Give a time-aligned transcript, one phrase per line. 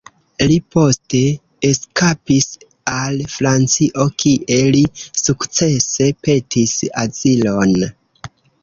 [0.51, 1.19] Li poste
[1.69, 2.49] eskapis
[2.95, 4.83] al Francio, kie li
[5.27, 7.79] sukcese petis azilon.